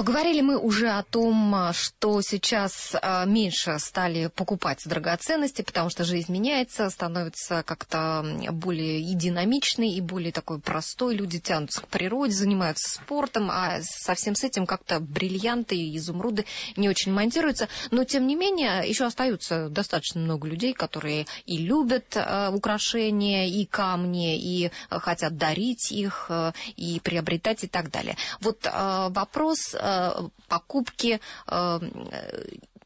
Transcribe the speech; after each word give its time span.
Поговорили 0.00 0.40
мы 0.40 0.56
уже 0.56 0.88
о 0.88 1.02
том, 1.02 1.54
что 1.74 2.22
сейчас 2.22 2.96
а, 3.02 3.26
меньше 3.26 3.78
стали 3.78 4.28
покупать 4.28 4.80
драгоценности, 4.86 5.60
потому 5.60 5.90
что 5.90 6.04
жизнь 6.04 6.32
меняется, 6.32 6.88
становится 6.88 7.62
как-то 7.64 8.24
более 8.50 9.02
и 9.02 9.12
динамичной, 9.12 9.90
и 9.90 10.00
более 10.00 10.32
такой 10.32 10.58
простой. 10.58 11.14
Люди 11.14 11.38
тянутся 11.38 11.82
к 11.82 11.88
природе, 11.88 12.32
занимаются 12.32 12.88
спортом, 12.88 13.50
а 13.50 13.80
совсем 13.82 14.34
с 14.36 14.42
этим 14.42 14.64
как-то 14.64 15.00
бриллианты 15.00 15.76
и 15.76 15.94
изумруды 15.98 16.46
не 16.76 16.88
очень 16.88 17.12
монтируются. 17.12 17.68
Но, 17.90 18.04
тем 18.04 18.26
не 18.26 18.36
менее, 18.36 18.88
еще 18.88 19.04
остаются 19.04 19.68
достаточно 19.68 20.22
много 20.22 20.48
людей, 20.48 20.72
которые 20.72 21.26
и 21.44 21.58
любят 21.58 22.16
а, 22.16 22.50
украшения, 22.50 23.48
и 23.48 23.66
камни, 23.66 24.38
и 24.38 24.70
хотят 24.88 25.36
дарить 25.36 25.92
их, 25.92 26.30
и 26.76 27.02
приобретать 27.04 27.64
и 27.64 27.66
так 27.66 27.90
далее. 27.90 28.16
Вот 28.40 28.60
а, 28.64 29.10
вопрос 29.10 29.76
покупки 30.48 31.20
э, 31.46 31.80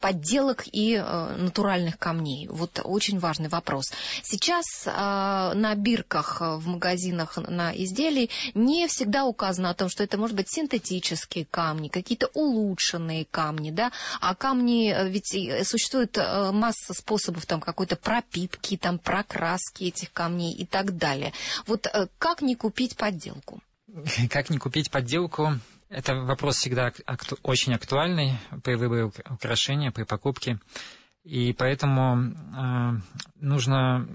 подделок 0.00 0.64
и 0.70 0.94
э, 0.94 1.36
натуральных 1.36 1.98
камней. 1.98 2.46
Вот 2.48 2.80
очень 2.84 3.18
важный 3.18 3.48
вопрос. 3.48 3.90
Сейчас 4.22 4.84
на 4.86 5.74
бирках 5.76 6.40
в 6.40 6.66
магазинах 6.66 7.38
на 7.38 7.74
изделий 7.74 8.30
не 8.54 8.86
всегда 8.88 9.24
указано 9.24 9.70
о 9.70 9.74
том, 9.74 9.88
что 9.88 10.02
это 10.02 10.18
может 10.18 10.36
быть 10.36 10.50
синтетические 10.50 11.46
камни, 11.46 11.88
какие-то 11.88 12.28
улучшенные 12.34 13.24
камни, 13.24 13.70
да, 13.70 13.92
а 14.20 14.34
камни, 14.34 14.94
ведь 15.08 15.34
существует 15.66 16.18
масса 16.52 16.92
способов 16.92 17.46
там 17.46 17.60
какой-то 17.60 17.96
пропитки, 17.96 18.76
там 18.76 18.98
прокраски 18.98 19.84
этих 19.84 20.12
камней 20.12 20.52
и 20.52 20.66
так 20.66 20.96
далее. 20.96 21.32
Вот 21.66 21.86
как 22.18 22.42
не 22.42 22.56
купить 22.56 22.96
подделку? 22.96 23.60
Как 24.30 24.50
не 24.50 24.58
купить 24.58 24.90
подделку? 24.90 25.58
Это 25.94 26.16
вопрос 26.16 26.56
всегда 26.56 26.92
акту- 27.06 27.38
очень 27.42 27.72
актуальный 27.72 28.36
при 28.64 28.74
выборе 28.74 29.04
украшения, 29.04 29.92
при 29.92 30.02
покупке. 30.02 30.58
И 31.22 31.52
поэтому 31.52 32.32
э, 32.32 33.00
нужно... 33.36 34.08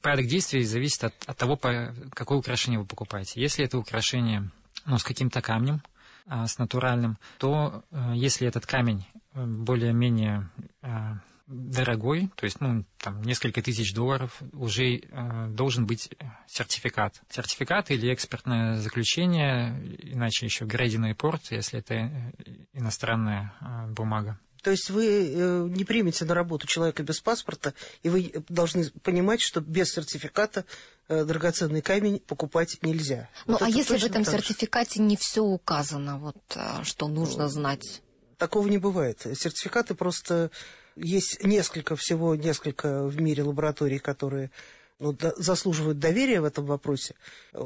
Порядок 0.00 0.26
действий 0.26 0.64
зависит 0.64 1.04
от, 1.04 1.14
от 1.26 1.36
того, 1.36 1.56
по, 1.56 1.94
какое 2.14 2.38
украшение 2.38 2.78
вы 2.78 2.86
покупаете. 2.86 3.40
Если 3.40 3.64
это 3.64 3.78
украшение 3.78 4.50
ну, 4.86 4.98
с 4.98 5.04
каким-то 5.04 5.40
камнем, 5.40 5.82
э, 6.26 6.46
с 6.46 6.58
натуральным, 6.58 7.16
то 7.38 7.84
э, 7.90 8.12
если 8.14 8.46
этот 8.46 8.66
камень 8.66 9.06
э, 9.34 9.44
более-менее 9.44 10.48
э, 10.82 11.14
дорогой, 11.52 12.30
то 12.34 12.44
есть, 12.44 12.60
ну, 12.60 12.84
там, 12.98 13.22
несколько 13.22 13.62
тысяч 13.62 13.94
долларов, 13.94 14.42
уже 14.52 14.96
э, 14.96 15.46
должен 15.48 15.86
быть 15.86 16.10
сертификат. 16.46 17.20
Сертификат 17.28 17.90
или 17.90 18.12
экспертное 18.12 18.76
заключение, 18.78 19.78
иначе 19.98 20.46
еще 20.46 20.64
грейдинг 20.64 21.06
репорт, 21.08 21.42
если 21.50 21.80
это 21.80 21.94
э, 21.94 22.32
иностранная 22.72 23.52
э, 23.60 23.92
бумага. 23.92 24.38
То 24.62 24.70
есть 24.70 24.90
вы 24.90 25.06
э, 25.06 25.68
не 25.70 25.84
примете 25.84 26.24
на 26.24 26.34
работу 26.34 26.66
человека 26.66 27.02
без 27.02 27.20
паспорта, 27.20 27.74
и 28.02 28.08
вы 28.08 28.32
должны 28.48 28.90
понимать, 29.02 29.40
что 29.40 29.60
без 29.60 29.92
сертификата 29.92 30.64
э, 31.08 31.24
драгоценный 31.24 31.82
камень 31.82 32.20
покупать 32.20 32.78
нельзя. 32.82 33.28
Ну, 33.46 33.54
вот 33.54 33.62
а 33.62 33.68
если 33.68 33.98
в 33.98 34.04
этом 34.04 34.24
сертификате 34.24 35.02
не 35.02 35.16
все 35.16 35.42
указано, 35.42 36.18
вот 36.18 36.36
что 36.84 37.08
нужно 37.08 37.48
знать? 37.48 38.02
Такого 38.38 38.68
не 38.68 38.78
бывает. 38.78 39.20
Сертификаты 39.20 39.94
просто 39.94 40.50
есть 40.96 41.42
несколько, 41.44 41.96
всего 41.96 42.34
несколько 42.34 43.04
в 43.04 43.20
мире 43.20 43.42
лабораторий, 43.42 43.98
которые 43.98 44.50
ну, 44.98 45.12
да, 45.12 45.32
заслуживают 45.36 45.98
доверия 45.98 46.40
в 46.40 46.44
этом 46.44 46.64
вопросе. 46.64 47.14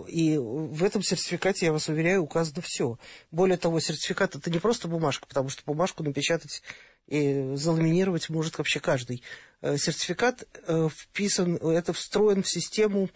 И 0.08 0.38
в 0.38 0.82
этом 0.82 1.02
сертификате, 1.02 1.66
я 1.66 1.72
вас 1.72 1.88
уверяю, 1.88 2.22
указано 2.22 2.62
все. 2.62 2.98
Более 3.30 3.58
того, 3.58 3.78
сертификат 3.78 4.36
это 4.36 4.50
не 4.50 4.58
просто 4.58 4.88
бумажка, 4.88 5.26
потому 5.26 5.50
что 5.50 5.62
бумажку 5.66 6.02
напечатать 6.02 6.62
и 7.06 7.52
заламинировать 7.54 8.30
может 8.30 8.56
вообще 8.56 8.80
каждый. 8.80 9.22
Э, 9.60 9.76
сертификат 9.76 10.44
э, 10.66 10.88
вписан, 10.90 11.56
это 11.56 11.92
встроен 11.92 12.42
в 12.42 12.48
систему 12.48 13.10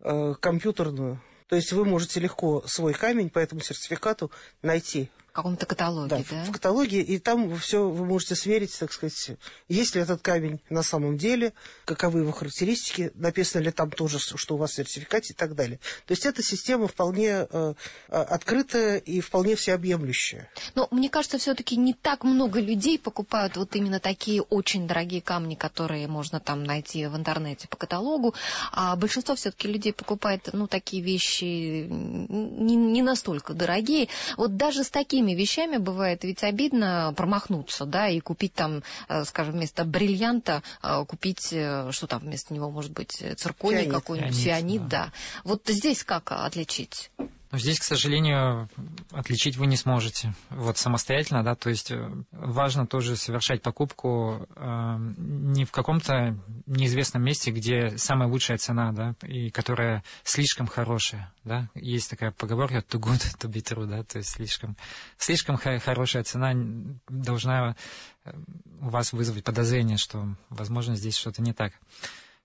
э, 0.00 0.34
компьютерную. 0.38 1.22
То 1.48 1.56
есть 1.56 1.72
вы 1.72 1.84
можете 1.84 2.20
легко 2.20 2.62
свой 2.66 2.94
камень 2.94 3.30
по 3.30 3.38
этому 3.38 3.62
сертификату 3.62 4.30
найти 4.62 5.10
в 5.32 5.34
каком-то 5.34 5.64
каталоге, 5.64 6.08
да, 6.08 6.22
да? 6.30 6.44
в 6.44 6.52
каталоге, 6.52 7.00
и 7.00 7.18
там 7.18 7.56
все 7.56 7.88
вы 7.88 8.04
можете 8.04 8.34
сверить, 8.34 8.78
так 8.78 8.92
сказать, 8.92 9.30
есть 9.66 9.94
ли 9.94 10.02
этот 10.02 10.20
камень 10.20 10.60
на 10.68 10.82
самом 10.82 11.16
деле, 11.16 11.54
каковы 11.86 12.20
его 12.20 12.32
характеристики, 12.32 13.12
написано 13.14 13.62
ли 13.62 13.70
там 13.70 13.90
тоже, 13.90 14.18
что 14.18 14.54
у 14.54 14.58
вас 14.58 14.72
в 14.72 14.74
сертификате 14.74 15.32
и 15.32 15.36
так 15.36 15.54
далее. 15.54 15.78
То 16.06 16.12
есть 16.12 16.26
эта 16.26 16.42
система 16.42 16.86
вполне 16.86 17.46
э, 17.50 17.74
открытая 18.08 18.98
и 18.98 19.20
вполне 19.20 19.56
всеобъемлющая. 19.56 20.50
Но 20.74 20.86
мне 20.90 21.08
кажется, 21.08 21.38
все-таки 21.38 21.76
не 21.76 21.94
так 21.94 22.24
много 22.24 22.60
людей 22.60 22.98
покупают 22.98 23.56
вот 23.56 23.74
именно 23.74 24.00
такие 24.00 24.42
очень 24.42 24.86
дорогие 24.86 25.22
камни, 25.22 25.54
которые 25.54 26.08
можно 26.08 26.40
там 26.40 26.62
найти 26.62 27.06
в 27.06 27.16
интернете 27.16 27.68
по 27.68 27.78
каталогу, 27.78 28.34
а 28.70 28.96
большинство 28.96 29.34
все-таки 29.34 29.66
людей 29.66 29.94
покупает, 29.94 30.50
ну, 30.52 30.66
такие 30.66 31.02
вещи 31.02 31.86
не, 31.88 32.76
не 32.76 33.00
настолько 33.00 33.54
дорогие. 33.54 34.08
Вот 34.36 34.58
даже 34.58 34.84
с 34.84 34.90
такими 34.90 35.21
такими 35.22 35.34
вещами 35.34 35.76
бывает 35.78 36.24
ведь 36.24 36.42
обидно 36.42 37.14
промахнуться, 37.16 37.86
да, 37.86 38.08
и 38.08 38.20
купить 38.20 38.54
там, 38.54 38.82
э, 39.08 39.24
скажем, 39.24 39.54
вместо 39.54 39.84
бриллианта 39.84 40.62
э, 40.82 41.04
купить, 41.06 41.52
э, 41.52 41.90
что 41.92 42.06
там 42.06 42.20
вместо 42.20 42.54
него 42.54 42.70
может 42.70 42.92
быть, 42.92 43.22
цирконий 43.36 43.86
какой-нибудь, 43.86 44.36
фианит 44.36 44.88
да. 44.88 45.06
да. 45.06 45.12
Вот 45.44 45.62
здесь 45.68 46.04
как 46.04 46.32
отличить? 46.32 47.10
Здесь, 47.52 47.80
к 47.80 47.84
сожалению, 47.84 48.70
отличить 49.10 49.58
вы 49.58 49.66
не 49.66 49.76
сможете 49.76 50.34
вот 50.48 50.78
самостоятельно, 50.78 51.44
да, 51.44 51.54
то 51.54 51.68
есть 51.68 51.90
э, 51.90 52.10
важно 52.30 52.86
тоже 52.86 53.14
совершать 53.16 53.60
покупку 53.60 54.48
э, 54.56 54.96
не 55.18 55.66
в 55.66 55.70
каком-то 55.70 56.38
неизвестном 56.64 57.22
месте, 57.22 57.50
где 57.50 57.98
самая 57.98 58.26
лучшая 58.26 58.56
цена, 58.56 58.92
да, 58.92 59.14
и 59.20 59.50
которая 59.50 60.02
слишком 60.24 60.66
хорошая, 60.66 61.30
да. 61.44 61.68
Есть 61.74 62.08
такая 62.08 62.30
поговорка 62.30 62.78
too 62.78 62.98
good 62.98 63.20
to 63.38 63.50
be 63.50 63.62
true, 63.62 63.84
да, 63.84 64.02
то 64.02 64.16
есть 64.16 64.30
слишком, 64.30 64.74
слишком 65.18 65.58
хорошая 65.58 66.22
цена 66.22 66.52
должна 67.06 67.76
э, 68.24 68.32
у 68.80 68.88
вас 68.88 69.12
вызвать 69.12 69.44
подозрение, 69.44 69.98
что, 69.98 70.26
возможно, 70.48 70.96
здесь 70.96 71.16
что-то 71.16 71.42
не 71.42 71.52
так. 71.52 71.74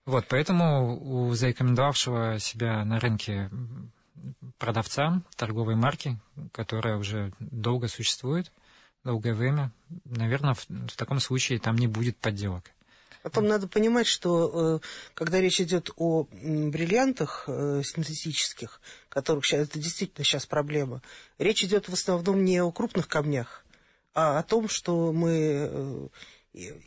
Вот, 0.06 0.26
поэтому 0.28 0.98
у 1.00 1.34
зарекомендовавшего 1.34 2.40
себя 2.40 2.84
на 2.84 3.00
рынке 3.00 3.50
продавца 4.58 5.22
торговой 5.36 5.76
марки, 5.76 6.20
которая 6.52 6.98
уже 6.98 7.32
долго 7.40 7.88
существует, 7.88 8.52
долгое 9.04 9.34
время, 9.34 9.72
наверное, 10.06 10.54
в, 10.54 10.66
в 10.68 10.96
таком 10.96 11.20
случае 11.20 11.60
там 11.60 11.78
не 11.78 11.88
будет 11.88 12.18
подделок. 12.18 12.72
Потом 13.24 13.48
надо 13.48 13.68
понимать, 13.68 14.08
что 14.08 14.78
э, 14.78 14.88
когда 15.14 15.42
речь 15.42 15.60
идет 15.60 15.92
о 15.98 16.28
бриллиантах 16.32 17.44
э, 17.48 17.82
синтетических, 17.84 18.80
которых 19.10 19.46
сейчас, 19.46 19.68
это 19.68 19.80
действительно 19.80 20.24
сейчас 20.24 20.46
проблема, 20.46 21.02
речь 21.38 21.64
идет 21.64 21.90
в 21.90 21.94
основном 21.94 22.46
не 22.46 22.62
о 22.62 22.72
крупных 22.72 23.08
камнях, 23.08 23.66
а 24.14 24.40
о 24.40 24.44
том, 24.44 24.70
что 24.70 25.12
мы 25.12 25.32
э, 25.34 26.08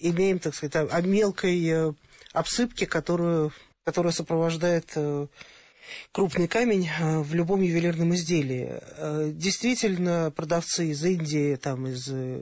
имеем, 0.01 0.39
так 0.39 0.55
сказать, 0.55 0.77
о 0.91 1.01
мелкой 1.03 1.95
обсыпке, 2.33 2.87
которую, 2.87 3.53
которая 3.85 4.13
сопровождает 4.13 4.97
крупный 6.13 6.49
камень 6.49 6.89
э, 6.89 7.21
в 7.21 7.35
любом 7.35 7.61
ювелирном 7.61 8.15
изделии. 8.15 8.81
Э, 8.97 9.31
действительно, 9.33 10.33
продавцы 10.35 10.89
из 10.89 11.05
Индии, 11.05 11.57
там, 11.57 11.87
из, 11.87 12.09
э, 12.11 12.41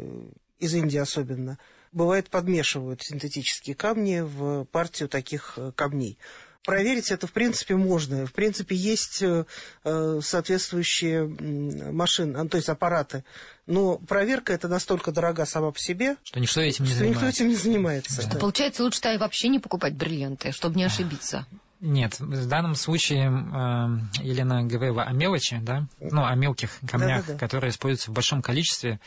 из 0.59 0.75
Индии 0.75 0.99
особенно, 0.99 1.59
бывает 1.93 2.29
подмешивают 2.31 3.03
синтетические 3.03 3.75
камни 3.75 4.21
в 4.21 4.65
партию 4.67 5.09
таких 5.09 5.59
камней. 5.75 6.19
Проверить 6.65 7.11
это, 7.11 7.27
в 7.27 7.33
принципе, 7.33 7.77
можно. 7.77 8.27
В 8.27 8.33
принципе, 8.35 8.77
есть 8.77 9.23
соответствующие 9.85 11.25
машины, 11.25 12.47
то 12.47 12.59
есть 12.59 12.69
аппараты. 12.69 13.25
Но 13.67 13.97
проверка 13.97 14.53
это 14.53 14.69
настолько 14.69 15.11
дорога 15.11 15.47
сама 15.47 15.71
по 15.71 15.79
себе, 15.79 16.17
что 16.25 16.41
никто 16.41 16.61
этим 16.61 16.85
не 16.85 16.91
что 16.91 16.99
занимается. 16.99 17.25
Никто 17.25 17.27
этим 17.27 17.49
не 17.49 17.57
занимается. 17.57 18.21
Что, 18.21 18.39
получается, 18.39 18.83
лучше 18.83 19.01
вообще 19.19 19.49
не 19.49 19.61
покупать 19.61 19.95
бриллианты, 19.95 20.53
чтобы 20.53 20.77
не 20.77 20.85
ошибиться. 20.85 21.47
Нет, 21.81 22.19
в 22.19 22.49
данном 22.49 22.75
случае 22.75 23.29
э, 23.29 24.23
Елена 24.23 24.65
говорила 24.65 25.05
о 25.05 25.13
мелочи, 25.13 25.59
да, 25.63 25.87
ну, 26.01 26.25
о 26.25 26.35
мелких 26.35 26.79
камнях, 26.89 27.23
да, 27.23 27.27
да, 27.29 27.33
да. 27.35 27.39
которые 27.39 27.71
используются 27.71 28.11
в 28.11 28.15
большом 28.15 28.43
количестве 28.43 28.99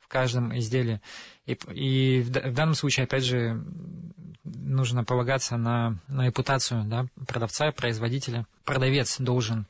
в 0.00 0.08
каждом 0.08 0.56
изделии. 0.56 1.00
И, 1.44 1.52
и 1.72 2.22
в, 2.22 2.28
в 2.30 2.54
данном 2.54 2.74
случае, 2.74 3.04
опять 3.04 3.24
же, 3.24 3.62
нужно 4.44 5.04
полагаться 5.04 5.56
на, 5.56 5.98
на 6.08 6.26
репутацию 6.26 6.84
да, 6.84 7.06
продавца, 7.26 7.70
производителя. 7.72 8.46
Продавец 8.64 9.18
должен 9.18 9.66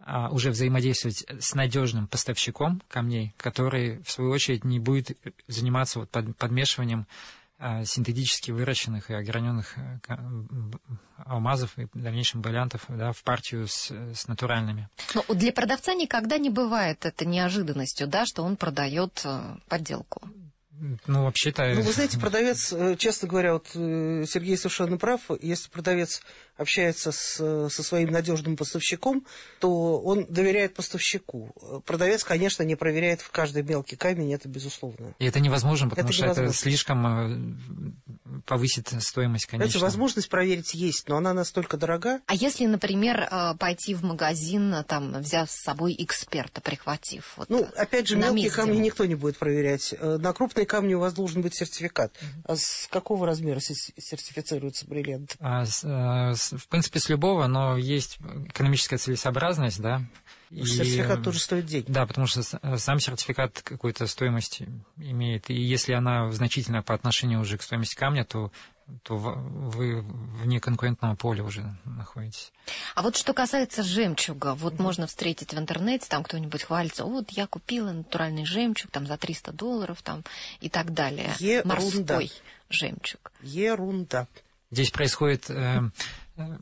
а, 0.00 0.30
уже 0.30 0.50
взаимодействовать 0.50 1.26
с 1.38 1.54
надежным 1.54 2.06
поставщиком 2.06 2.82
камней, 2.88 3.34
который, 3.36 4.02
в 4.02 4.10
свою 4.10 4.30
очередь, 4.30 4.64
не 4.64 4.78
будет 4.78 5.18
заниматься 5.46 6.00
вот 6.00 6.10
под, 6.10 6.36
подмешиванием 6.36 7.06
синтетически 7.58 8.52
выращенных 8.52 9.10
и 9.10 9.14
ограненных 9.14 9.76
э, 9.76 10.16
алмазов 11.26 11.76
и 11.78 11.86
в 11.86 11.90
дальнейшем 12.00 12.40
бриллиантов 12.40 12.84
да, 12.88 13.12
в 13.12 13.22
партию 13.24 13.66
с, 13.66 13.90
с 13.90 14.28
натуральными. 14.28 14.88
Но 15.14 15.24
ну, 15.28 15.34
для 15.34 15.52
продавца 15.52 15.94
никогда 15.94 16.38
не 16.38 16.50
бывает 16.50 17.04
это 17.04 17.24
неожиданностью, 17.24 18.06
да, 18.06 18.26
что 18.26 18.44
он 18.44 18.56
продает 18.56 19.22
э, 19.24 19.56
подделку. 19.68 20.22
Ну, 21.06 21.24
вообще-то... 21.24 21.72
Ну, 21.74 21.82
вы 21.82 21.92
знаете, 21.92 22.18
продавец, 22.18 22.72
э, 22.72 22.96
честно 22.96 23.28
говоря, 23.28 23.54
вот 23.54 23.68
Сергей 23.68 24.56
совершенно 24.56 24.96
прав, 24.96 25.20
если 25.40 25.68
продавец 25.70 26.22
общается 26.58 27.12
с, 27.12 27.36
со 27.70 27.82
своим 27.82 28.10
надежным 28.10 28.56
поставщиком, 28.56 29.24
то 29.60 30.00
он 30.00 30.26
доверяет 30.28 30.74
поставщику. 30.74 31.54
Продавец, 31.86 32.24
конечно, 32.24 32.64
не 32.64 32.74
проверяет 32.74 33.20
в 33.20 33.30
каждый 33.30 33.62
мелкий 33.62 33.96
камень, 33.96 34.34
это 34.34 34.48
безусловно. 34.48 35.14
И 35.18 35.24
это 35.24 35.40
невозможно, 35.40 35.88
потому 35.88 36.08
это 36.08 36.12
что 36.12 36.24
невозможно. 36.24 36.50
это 36.50 36.58
слишком 36.58 37.06
э, 37.06 38.40
повысит 38.44 38.92
стоимость, 39.00 39.46
конечно. 39.46 39.70
Знаете, 39.70 39.84
возможность 39.84 40.28
проверить 40.28 40.74
есть, 40.74 41.08
но 41.08 41.16
она 41.16 41.32
настолько 41.32 41.76
дорога. 41.76 42.20
А 42.26 42.34
если, 42.34 42.66
например, 42.66 43.20
э, 43.20 43.54
пойти 43.58 43.94
в 43.94 44.02
магазин, 44.02 44.74
там, 44.86 45.20
взяв 45.20 45.50
с 45.50 45.62
собой 45.62 45.94
эксперта, 45.98 46.60
прихватив? 46.60 47.34
Вот, 47.36 47.48
ну, 47.48 47.68
опять 47.76 48.08
же, 48.08 48.16
мелкие 48.16 48.50
камни 48.50 48.78
никто 48.78 49.04
не 49.06 49.14
будет 49.14 49.38
проверять. 49.38 49.94
Э, 49.98 50.18
на 50.18 50.32
крупные 50.32 50.66
камни 50.68 50.94
у 50.94 51.00
вас 51.00 51.12
должен 51.14 51.42
быть 51.42 51.54
сертификат. 51.54 52.16
А 52.44 52.54
с 52.54 52.86
какого 52.90 53.26
размера 53.26 53.58
сертифицируется 53.58 54.86
бриллиант? 54.86 55.36
А, 55.40 55.64
с, 55.64 55.82
в 55.82 56.68
принципе, 56.68 57.00
с 57.00 57.08
любого, 57.08 57.48
но 57.48 57.76
есть 57.76 58.18
экономическая 58.46 58.98
целесообразность, 58.98 59.80
да. 59.80 60.02
И, 60.50 60.64
сертификат 60.64 61.22
тоже 61.22 61.40
стоит 61.40 61.66
денег. 61.66 61.86
Да, 61.88 62.06
потому 62.06 62.26
что 62.26 62.42
сам 62.42 63.00
сертификат 63.00 63.60
какую-то 63.62 64.06
стоимость 64.06 64.62
имеет. 64.96 65.50
И 65.50 65.54
если 65.54 65.92
она 65.92 66.30
значительна 66.32 66.82
по 66.82 66.94
отношению 66.94 67.40
уже 67.40 67.58
к 67.58 67.62
стоимости 67.62 67.94
камня, 67.94 68.24
то 68.24 68.50
то 69.02 69.16
вы 69.16 70.00
вне 70.00 70.60
конкурентного 70.60 71.14
поля 71.14 71.44
уже 71.44 71.76
находитесь. 71.84 72.52
А 72.94 73.02
вот 73.02 73.16
что 73.16 73.34
касается 73.34 73.82
жемчуга, 73.82 74.54
вот 74.54 74.78
можно 74.78 75.06
встретить 75.06 75.52
в 75.52 75.58
интернете, 75.58 76.06
там 76.08 76.22
кто-нибудь 76.22 76.62
хвалится, 76.62 77.04
вот 77.04 77.30
я 77.30 77.46
купила 77.46 77.92
натуральный 77.92 78.46
жемчуг, 78.46 78.90
там 78.90 79.06
за 79.06 79.18
300 79.18 79.52
долларов, 79.52 80.00
там 80.02 80.24
и 80.60 80.70
так 80.70 80.94
далее. 80.94 81.30
Ерунда. 81.38 81.68
Морской 81.74 82.32
жемчуг. 82.70 83.32
Ерунда. 83.42 84.26
Здесь 84.70 84.90
происходит 84.90 85.50
э, 85.50 85.82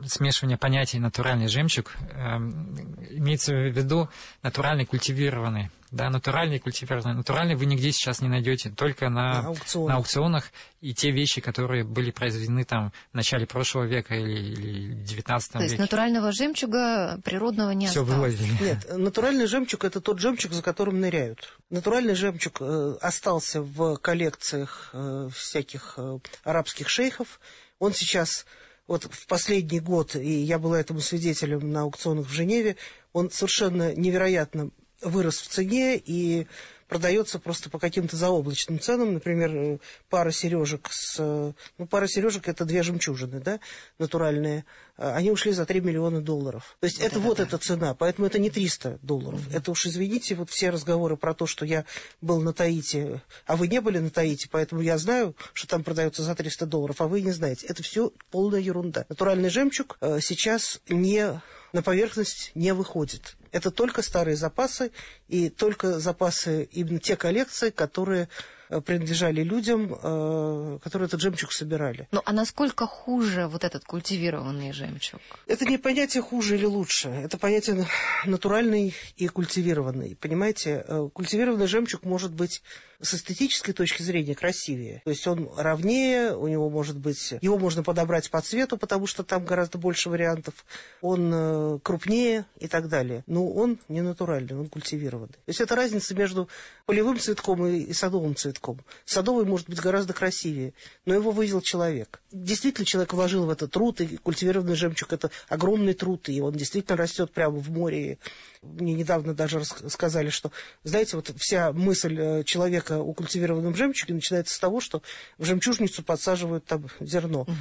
смешивание 0.07 0.57
понятий 0.57 0.99
натуральный 0.99 1.49
жемчуг. 1.49 1.93
Э, 2.13 2.37
имеется 2.37 3.53
в 3.53 3.71
виду 3.71 4.09
натуральный 4.43 4.87
культивированный. 4.87 5.71
Да, 5.91 6.11
натуральный 6.11 6.59
культивированный. 6.59 7.15
Натуральный 7.15 7.55
вы 7.55 7.67
нигде 7.67 7.93
сейчас 7.93 8.21
не 8.21 8.29
найдете, 8.29 8.71
только 8.71 9.09
на, 9.09 9.43
на, 9.43 9.49
аукционах. 9.49 9.89
на 9.89 9.97
аукционах. 9.97 10.45
И 10.81 10.95
те 10.95 11.11
вещи, 11.11 11.41
которые 11.41 11.85
были 11.85 12.11
произведены 12.11 12.65
там 12.65 12.93
в 13.13 13.15
начале 13.15 13.47
прошлого 13.47 13.85
века 13.85 14.15
или, 14.15 14.53
или 14.53 14.95
19 14.95 15.55
веке. 15.55 15.59
То 15.59 15.65
есть 15.65 15.79
натурального 15.79 16.33
жемчуга 16.33 17.21
природного 17.25 17.71
не 17.71 17.87
Все 17.87 18.03
осталось. 18.03 18.35
вывозили. 18.35 18.65
Нет, 18.65 18.87
натуральный 18.97 19.47
жемчуг 19.47 19.85
это 19.85 20.01
тот 20.01 20.19
жемчуг, 20.19 20.53
за 20.53 20.63
которым 20.63 21.01
ныряют. 21.01 21.57
Натуральный 21.71 22.15
жемчуг 22.15 22.59
э, 22.61 22.97
остался 23.01 23.63
в 23.63 23.97
коллекциях 23.97 24.91
э, 24.93 25.29
всяких 25.33 25.95
э, 25.97 26.19
арабских 26.45 26.89
шейхов 26.89 27.39
он 27.79 27.93
сейчас, 27.93 28.47
вот 28.87 29.05
в 29.05 29.27
последний 29.27 29.81
год, 29.81 30.15
и 30.17 30.29
я 30.29 30.59
была 30.59 30.81
этому 30.81 31.01
свидетелем 31.01 31.71
на 31.71 31.83
аукционах 31.83 32.27
в 32.27 32.33
Женеве, 32.33 32.77
он 33.13 33.31
совершенно 33.31 33.95
невероятно 33.95 34.71
вырос 35.03 35.41
в 35.41 35.49
цене, 35.49 35.97
и 35.97 36.47
продается 36.89 37.39
просто 37.39 37.71
по 37.71 37.79
каким-то 37.79 38.17
заоблачным 38.17 38.81
ценам. 38.81 39.15
Например, 39.15 39.51
э, 39.55 39.79
пара 40.09 40.31
сережек 40.31 40.89
с... 40.91 41.17
Э, 41.19 41.53
ну, 41.79 41.87
пара 41.87 42.07
сережек 42.07 42.49
это 42.49 42.65
две 42.65 42.83
жемчужины, 42.83 43.41
да, 43.41 43.61
натуральные. 43.99 44.65
А, 44.97 45.15
они 45.15 45.31
ушли 45.31 45.53
за 45.53 45.67
3 45.67 45.81
миллиона 45.81 46.21
долларов. 46.21 46.77
То 46.81 46.87
есть 46.87 47.01
это 47.01 47.21
вот 47.21 47.41
эта 47.41 47.59
цена, 47.59 47.95
поэтому 47.95 48.27
это 48.27 48.39
не 48.39 48.51
300 48.51 48.99
долларов. 49.03 49.41
Mm-hmm. 49.41 49.57
Это 49.57 49.71
уж, 49.71 49.87
извините, 49.87 50.35
вот 50.35 50.51
все 50.51 50.71
разговоры 50.71 51.17
про 51.17 51.35
то, 51.35 51.47
что 51.47 51.65
я 51.65 51.85
был 52.21 52.41
на 52.41 52.53
Таити, 52.53 53.21
а 53.47 53.57
вы 53.57 53.69
не 53.69 53.81
были 53.81 53.99
на 53.99 54.11
Таити, 54.11 54.49
поэтому 54.51 54.81
я 54.81 54.99
знаю, 54.99 55.35
что 55.53 55.69
там 55.69 55.85
продается 55.85 56.23
за 56.23 56.35
300 56.35 56.67
долларов, 56.67 57.01
а 57.01 57.09
вы 57.09 57.21
не 57.21 57.33
знаете. 57.33 57.67
Это 57.67 57.83
все 57.83 58.13
полная 58.31 58.61
ерунда. 58.61 59.05
Натуральный 59.09 59.51
жемчуг 59.51 59.99
э, 60.01 60.19
сейчас 60.21 60.81
не 60.89 61.41
на 61.73 61.83
поверхность 61.83 62.53
не 62.55 62.73
выходит. 62.73 63.37
Это 63.57 63.71
только 63.71 64.03
старые 64.03 64.37
запасы 64.37 64.93
и 65.29 65.49
только 65.49 65.99
запасы, 65.99 66.69
именно 66.73 66.99
те 66.99 67.17
коллекции, 67.17 67.71
которые 67.71 68.29
принадлежали 68.69 69.43
людям, 69.43 69.95
э, 69.95 70.79
которые 70.83 71.07
этот 71.07 71.21
жемчуг 71.21 71.53
собирали. 71.53 72.09
Ну, 72.11 72.21
а 72.25 72.33
насколько 72.33 72.87
хуже 72.87 73.47
вот 73.47 73.65
этот 73.65 73.85
культивированный 73.85 74.73
жемчуг? 74.73 75.21
Это 75.47 75.65
не 75.65 75.79
понятие 75.79 76.23
хуже 76.23 76.57
или 76.57 76.65
лучше. 76.65 77.09
Это 77.09 77.39
понятие 77.39 77.87
натуральный 78.25 78.95
и 79.17 79.29
культивированный. 79.29 80.17
Понимаете, 80.21 80.85
э, 80.87 81.09
культивированный 81.13 81.67
жемчуг 81.67 82.05
может 82.05 82.33
быть 82.33 82.63
с 83.01 83.15
эстетической 83.15 83.73
точки 83.73 84.03
зрения 84.03 84.35
красивее. 84.35 85.03
То 85.05 85.11
есть 85.11 85.27
он 85.27 85.51
ровнее, 85.57 86.35
у 86.35 86.49
него 86.49 86.71
может 86.71 86.97
быть... 86.99 87.35
Его 87.43 87.59
можно 87.59 87.83
подобрать 87.83 88.31
по 88.31 88.41
цвету, 88.41 88.79
потому 88.79 89.07
что 89.07 89.23
там 89.23 89.45
гораздо 89.45 89.77
больше 89.77 90.09
вариантов. 90.09 90.55
Он 91.03 91.79
крупнее 91.81 92.47
и 92.59 92.69
так 92.69 92.89
далее. 92.89 93.23
Но 93.27 93.47
он 93.49 93.79
не 93.89 94.01
натуральный, 94.01 94.57
он 94.57 94.69
культивированный. 94.69 95.35
То 95.35 95.49
есть 95.49 95.61
это 95.61 95.77
разница 95.77 96.15
между 96.15 96.49
полевым 96.87 97.19
цветком 97.19 97.67
и 97.67 97.93
садовым 97.93 98.35
цветком 98.35 98.56
цветком. 98.57 98.81
Садовый 99.05 99.45
может 99.45 99.69
быть 99.69 99.81
гораздо 99.81 100.13
красивее, 100.13 100.73
но 101.05 101.15
его 101.15 101.31
вывел 101.31 101.61
человек. 101.61 102.21
Действительно, 102.33 102.87
человек 102.87 103.13
вложил 103.13 103.47
в 103.47 103.51
это 103.51 103.69
труд, 103.69 104.01
и 104.01 104.17
культивированный 104.17 104.75
жемчуг– 104.75 105.13
это 105.13 105.31
огромный 105.49 105.95
труд, 105.95 106.29
и 106.29 106.41
он 106.41 106.55
действительно 106.55 106.97
растет 106.97 107.33
прямо 107.33 107.57
в 107.59 107.71
море. 107.71 108.19
Мне 108.63 108.95
недавно 108.95 109.35
даже 109.35 109.65
сказали, 109.65 110.31
что, 110.31 110.51
знаете, 110.85 111.17
вот 111.17 111.31
вся 111.37 111.73
мысль 111.73 112.19
э, 112.19 112.45
человека 112.45 112.99
о 112.99 113.13
культивированном 113.13 113.75
жемчуге 113.75 114.15
начинается 114.15 114.55
с 114.55 114.59
того, 114.59 114.81
что 114.81 115.03
в 115.39 115.45
жемчужницу 115.45 116.03
подсаживают 116.03 116.65
там 116.65 116.87
зерно. 117.01 117.43
Угу. 117.43 117.53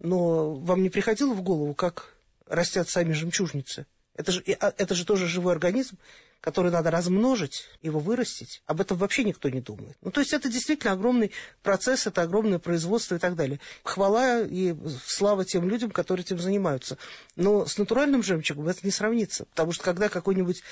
Но 0.00 0.54
вам 0.54 0.82
не 0.82 0.90
приходило 0.90 1.34
в 1.34 1.42
голову, 1.42 1.74
как 1.74 2.14
растят 2.46 2.88
сами 2.88 3.12
жемчужницы? 3.12 3.86
Это 4.16 4.30
же, 4.30 4.44
а, 4.60 4.72
это 4.76 4.94
же 4.94 5.04
тоже 5.04 5.26
живой 5.26 5.52
организм, 5.52 5.96
который 6.44 6.70
надо 6.70 6.90
размножить, 6.90 7.70
его 7.80 7.98
вырастить, 7.98 8.60
об 8.66 8.82
этом 8.82 8.98
вообще 8.98 9.24
никто 9.24 9.48
не 9.48 9.62
думает. 9.62 9.96
Ну, 10.02 10.10
то 10.10 10.20
есть 10.20 10.34
это 10.34 10.50
действительно 10.50 10.92
огромный 10.92 11.30
процесс, 11.62 12.06
это 12.06 12.20
огромное 12.20 12.58
производство 12.58 13.14
и 13.14 13.18
так 13.18 13.34
далее. 13.34 13.60
Хвала 13.82 14.42
и 14.42 14.76
слава 15.06 15.46
тем 15.46 15.66
людям, 15.66 15.90
которые 15.90 16.22
этим 16.22 16.38
занимаются. 16.38 16.98
Но 17.34 17.64
с 17.64 17.78
натуральным 17.78 18.22
жемчугом 18.22 18.68
это 18.68 18.80
не 18.82 18.90
сравнится, 18.90 19.46
потому 19.46 19.72
что 19.72 19.84
когда 19.84 20.10
какой-нибудь 20.10 20.62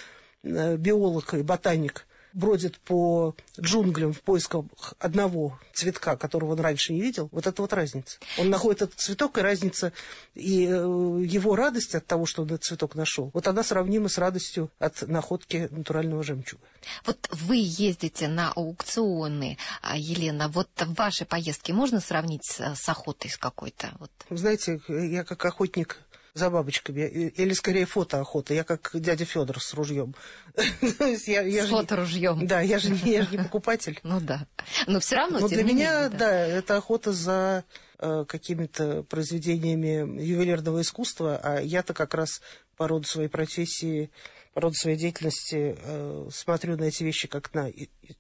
э, 0.43 0.77
биолог 0.77 1.33
и 1.33 1.41
ботаник 1.41 2.05
бродит 2.33 2.79
по 2.81 3.35
джунглям 3.61 4.13
в 4.13 4.21
поисках 4.21 4.65
одного 4.99 5.59
цветка, 5.73 6.17
которого 6.17 6.53
он 6.53 6.61
раньше 6.61 6.93
не 6.93 7.01
видел, 7.01 7.29
вот 7.33 7.47
это 7.47 7.63
вот 7.63 7.73
разница. 7.73 8.19
Он 8.39 8.51
находит 8.51 8.83
этот 8.83 9.01
цветок, 9.01 9.39
и 9.39 9.41
разница, 9.41 9.93
и 10.35 10.67
э, 10.67 10.71
его 10.71 11.57
радость 11.57 11.95
от 11.95 12.07
того, 12.07 12.27
что 12.27 12.43
он 12.43 12.49
этот 12.49 12.65
цветок 12.65 12.95
нашел, 12.95 13.31
вот 13.33 13.47
она 13.47 13.63
сравнима 13.63 14.09
с 14.09 14.19
радостью 14.19 14.71
от 14.79 15.03
находки 15.09 15.69
натурального 15.71 16.23
жемчуга. 16.23 16.63
Вот 17.07 17.29
вы 17.31 17.57
ездите 17.57 18.29
на 18.29 18.53
аукционы, 18.53 19.59
а, 19.83 19.97
Елена, 19.97 20.49
вот 20.49 20.69
ваши 20.79 21.25
поездки 21.25 21.73
можно 21.73 22.01
сравнить 22.01 22.45
с, 22.45 22.61
с 22.61 22.89
охотой 22.89 23.31
какой-то? 23.39 23.93
Вот. 23.99 24.11
Знаете, 24.31 24.81
я 24.89 25.25
как 25.25 25.45
охотник 25.45 26.01
за 26.35 26.51
бабочками. 26.51 27.01
Или 27.01 27.53
скорее 27.53 27.87
фотоохота. 27.87 28.55
Я 28.55 28.65
как 28.65 28.91
дядя 28.95 29.25
Федор 29.25 29.61
с 29.61 29.75
ружьем. 29.75 30.15
С 30.81 31.69
фоторужьем. 31.69 32.47
Да, 32.47 32.61
я 32.61 32.79
же 32.79 32.91
не 32.91 33.23
покупатель. 33.43 34.01
Ну 34.03 34.21
да. 34.21 34.47
Но 34.87 35.01
все 35.01 35.17
равно. 35.17 35.41
Но 35.41 35.49
для 35.49 35.63
меня, 35.63 36.09
да, 36.09 36.31
это 36.33 36.77
охота 36.77 37.13
за 37.13 37.65
э, 37.99 38.25
какими-то 38.27 39.03
произведениями 39.05 40.23
ювелирного 40.23 40.81
искусства, 40.81 41.41
а 41.43 41.61
я-то 41.61 41.95
как 41.95 42.15
раз 42.15 42.41
по 42.77 42.89
роду 42.89 43.07
своей 43.07 43.29
профессии 43.29 44.11
по 44.53 44.61
роду 44.61 44.75
своей 44.75 44.97
деятельности 44.97 45.77
э, 45.79 46.29
смотрю 46.31 46.77
на 46.77 46.85
эти 46.85 47.03
вещи 47.03 47.27
как 47.27 47.55
на 47.55 47.71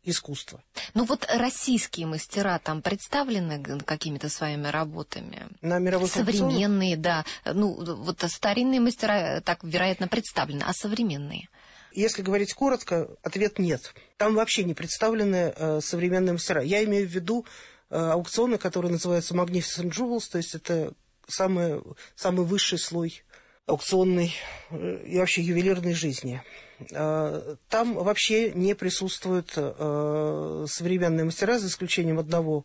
искусство. 0.02 0.62
Ну 0.94 1.04
вот 1.04 1.26
российские 1.28 2.06
мастера 2.06 2.58
там 2.58 2.80
представлены 2.80 3.80
какими-то 3.84 4.28
своими 4.28 4.68
работами? 4.68 5.48
На 5.60 5.78
мировых 5.78 6.10
Современные, 6.10 6.96
да. 6.96 7.24
Ну 7.44 7.74
вот 7.96 8.24
старинные 8.28 8.80
мастера 8.80 9.42
так, 9.44 9.62
вероятно, 9.62 10.08
представлены, 10.08 10.62
а 10.66 10.72
современные? 10.72 11.48
Если 11.94 12.22
говорить 12.22 12.54
коротко, 12.54 13.08
ответ 13.22 13.58
нет. 13.58 13.92
Там 14.16 14.34
вообще 14.34 14.64
не 14.64 14.72
представлены 14.72 15.52
э, 15.54 15.80
современные 15.82 16.32
мастера. 16.32 16.62
Я 16.62 16.82
имею 16.84 17.06
в 17.06 17.10
виду 17.10 17.44
э, 17.90 17.96
аукционы, 17.96 18.56
которые 18.56 18.92
называются 18.92 19.34
Magnificent 19.34 19.90
Jewels, 19.90 20.30
то 20.30 20.38
есть 20.38 20.54
это 20.54 20.94
самый, 21.28 21.82
самый 22.14 22.46
высший 22.46 22.78
слой 22.78 23.22
аукционной 23.66 24.34
э, 24.70 25.04
и 25.06 25.18
вообще 25.18 25.42
ювелирной 25.42 25.94
жизни. 25.94 26.42
Э, 26.90 27.56
там 27.68 27.94
вообще 27.94 28.52
не 28.52 28.74
присутствуют 28.74 29.52
э, 29.56 30.66
современные 30.68 31.24
мастера, 31.24 31.58
за 31.58 31.68
исключением 31.68 32.18
одного 32.18 32.64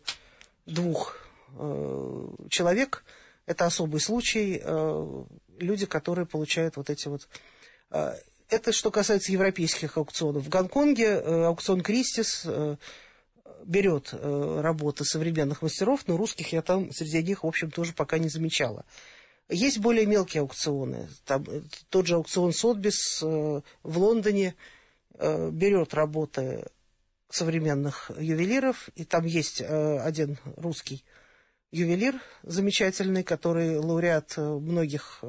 двух 0.66 1.16
э, 1.56 2.28
человек. 2.50 3.04
Это 3.46 3.64
особый 3.64 4.00
случай. 4.00 4.62
Люди, 5.58 5.86
которые 5.86 6.26
получают 6.26 6.76
вот 6.76 6.90
эти 6.90 7.08
вот... 7.08 7.30
Это 8.50 8.72
что 8.72 8.90
касается 8.90 9.32
европейских 9.32 9.96
аукционов. 9.96 10.44
В 10.44 10.50
Гонконге 10.50 11.16
аукцион 11.46 11.80
Кристис 11.80 12.46
берет 13.64 14.12
работы 14.12 15.06
современных 15.06 15.62
мастеров, 15.62 16.02
но 16.06 16.18
русских 16.18 16.52
я 16.52 16.60
там 16.60 16.92
среди 16.92 17.22
них, 17.22 17.42
в 17.42 17.46
общем, 17.46 17.70
тоже 17.70 17.94
пока 17.94 18.18
не 18.18 18.28
замечала. 18.28 18.84
Есть 19.48 19.78
более 19.78 20.04
мелкие 20.04 20.42
аукционы. 20.42 21.08
Там, 21.24 21.44
э, 21.48 21.62
тот 21.88 22.06
же 22.06 22.16
аукцион 22.16 22.52
Сотбис 22.52 23.22
э, 23.22 23.26
в 23.82 23.98
Лондоне 23.98 24.54
э, 25.14 25.50
берет 25.50 25.94
работы 25.94 26.66
современных 27.30 28.10
ювелиров, 28.18 28.88
и 28.94 29.04
там 29.04 29.26
есть 29.26 29.60
один 29.60 30.38
русский 30.56 31.04
ювелир 31.70 32.22
замечательный, 32.42 33.22
который 33.22 33.76
лауреат 33.76 34.38
многих 34.38 35.22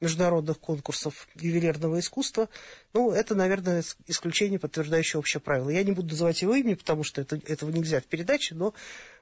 международных 0.00 0.60
конкурсов 0.60 1.26
ювелирного 1.34 1.98
искусства. 1.98 2.48
Ну, 2.92 3.12
это, 3.12 3.34
наверное, 3.34 3.84
исключение, 4.06 4.58
подтверждающее 4.58 5.18
общее 5.18 5.40
правило. 5.40 5.70
Я 5.70 5.84
не 5.84 5.92
буду 5.92 6.08
называть 6.08 6.42
его 6.42 6.54
имя, 6.54 6.76
потому 6.76 7.04
что 7.04 7.20
это, 7.20 7.40
этого 7.46 7.70
нельзя 7.70 8.00
в 8.00 8.04
передаче, 8.04 8.54
но 8.54 8.74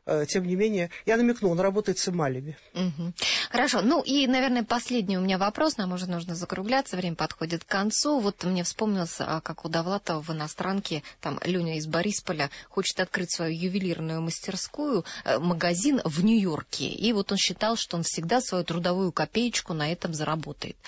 Э, 0.09 0.25
тем 0.27 0.47
не 0.47 0.57
менее, 0.57 0.89
я 1.05 1.19
намекну, 1.19 1.51
он 1.51 1.61
работает 1.61 1.99
с 1.99 2.09
эмалями. 2.09 2.57
Угу. 2.73 3.13
Хорошо. 3.51 3.83
Ну 3.83 4.03
и, 4.03 4.27
наверное, 4.27 4.65
последний 4.65 5.19
у 5.19 5.21
меня 5.21 5.37
вопрос, 5.37 5.77
нам 5.77 5.93
уже 5.93 6.09
нужно 6.09 6.35
закругляться, 6.35 6.97
время 6.97 7.15
подходит 7.15 7.65
к 7.65 7.69
концу. 7.69 8.19
Вот 8.19 8.43
мне 8.45 8.65
вспомнилось, 8.65 9.17
а, 9.19 9.43
как 9.43 9.67
у 9.67 9.69
Довлатова 9.69 10.23
в 10.23 10.31
иностранке, 10.31 11.03
там 11.21 11.39
Люня 11.45 11.77
из 11.77 11.87
Борисполя 11.87 12.49
хочет 12.71 13.01
открыть 13.01 13.35
свою 13.35 13.55
ювелирную 13.55 14.23
мастерскую, 14.23 15.05
э, 15.27 15.39
магазин 15.39 16.01
в 16.05 16.25
Нью-Йорке. 16.25 16.89
И 16.89 17.13
вот 17.13 17.31
он 17.31 17.37
считал, 17.37 17.77
что 17.77 17.99
он 17.99 18.03
всегда 18.03 18.41
свою 18.41 18.65
трудовую 18.65 19.13
копеечку 19.13 19.75
на 19.75 19.93
этом 19.93 20.15
заработает. 20.15 20.79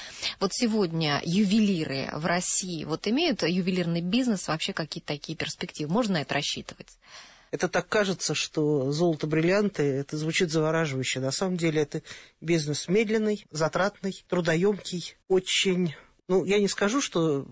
Вот 0.40 0.54
сегодня 0.54 1.20
ювелиры 1.24 2.08
в 2.14 2.24
России 2.24 2.69
вот 2.86 3.06
имеют 3.06 3.42
ювелирный 3.42 4.00
бизнес, 4.00 4.48
вообще 4.48 4.72
какие-то 4.72 5.08
такие 5.08 5.36
перспективы? 5.36 5.92
Можно 5.92 6.14
на 6.14 6.22
это 6.22 6.34
рассчитывать? 6.34 6.98
Это 7.50 7.68
так 7.68 7.88
кажется, 7.88 8.34
что 8.34 8.92
золото, 8.92 9.26
бриллианты, 9.26 9.82
это 9.82 10.16
звучит 10.16 10.50
завораживающе. 10.50 11.20
На 11.20 11.32
самом 11.32 11.56
деле 11.56 11.82
это 11.82 12.02
бизнес 12.40 12.86
медленный, 12.88 13.44
затратный, 13.50 14.24
трудоемкий, 14.28 15.16
очень 15.28 15.94
ну, 16.30 16.44
я 16.44 16.60
не 16.60 16.68
скажу, 16.68 17.00
что, 17.00 17.44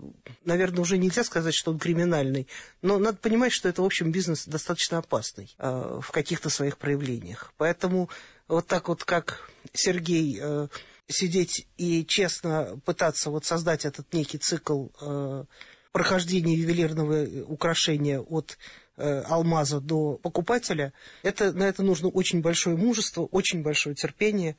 наверное, 0.45 0.79
уже 0.79 0.97
нельзя 0.97 1.25
сказать, 1.25 1.53
что 1.53 1.71
он 1.71 1.79
криминальный, 1.79 2.47
но 2.81 2.97
надо 2.97 3.17
понимать, 3.17 3.51
что 3.51 3.67
это, 3.67 3.81
в 3.81 3.85
общем, 3.85 4.09
бизнес 4.09 4.45
достаточно 4.45 4.99
опасный 4.99 5.53
э, 5.57 5.99
в 6.01 6.09
каких-то 6.11 6.49
своих 6.49 6.77
проявлениях. 6.77 7.51
Поэтому 7.57 8.09
вот 8.47 8.67
так 8.67 8.87
вот, 8.87 9.03
как 9.03 9.51
Сергей 9.73 10.39
э, 10.41 10.69
сидеть 11.09 11.67
и 11.77 12.05
честно 12.05 12.79
пытаться 12.85 13.29
вот 13.29 13.43
создать 13.43 13.83
этот 13.83 14.13
некий 14.13 14.37
цикл 14.37 14.87
э, 15.01 15.45
прохождения 15.91 16.55
ювелирного 16.55 17.43
украшения 17.43 18.19
от 18.19 18.57
Э, 19.01 19.21
алмаза 19.29 19.79
до 19.79 20.17
покупателя, 20.17 20.91
это, 21.23 21.53
на 21.53 21.63
это 21.63 21.83
нужно 21.83 22.09
очень 22.09 22.41
большое 22.41 22.75
мужество, 22.75 23.21
очень 23.21 23.61
большое 23.61 23.95
терпение. 23.95 24.57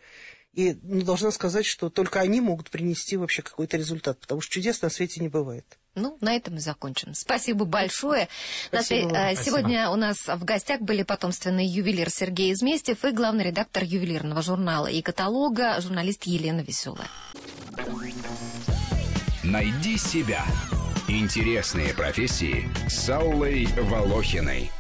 И 0.54 0.78
ну, 0.83 1.02
должна 1.02 1.30
сказать, 1.30 1.66
что 1.66 1.90
только 1.90 2.21
они 2.21 2.40
могут 2.40 2.71
принести 2.71 3.19
вообще 3.19 3.42
какой-то 3.42 3.76
результат, 3.76 4.19
потому 4.19 4.40
что 4.40 4.54
чудес 4.54 4.80
на 4.80 4.88
свете 4.88 5.21
не 5.21 5.28
бывает. 5.28 5.78
Ну, 5.97 6.17
на 6.21 6.37
этом 6.37 6.57
и 6.57 6.61
закончим. 6.61 7.15
Спасибо 7.15 7.65
большое. 7.65 8.29
Спасибо. 8.69 9.17
Э, 9.17 9.35
сегодня 9.35 9.87
Спасибо. 9.87 9.93
у 9.93 9.97
нас 9.97 10.17
в 10.27 10.45
гостях 10.45 10.81
были 10.81 11.03
потомственный 11.03 11.67
ювелир 11.67 12.11
Сергей 12.11 12.53
Изместьев 12.53 13.05
и 13.05 13.11
главный 13.11 13.45
редактор 13.45 13.83
ювелирного 13.83 14.41
журнала 14.41 14.87
и 14.87 15.03
каталога, 15.03 15.81
журналист 15.81 16.25
Елена 16.25 16.61
Веселая. 16.61 17.09
Найди 19.43 19.99
себя. 19.99 20.45
Интересные 21.09 21.93
профессии 21.93 22.71
с 22.89 23.09
Аллой 23.09 23.67
Волохиной. 23.67 24.71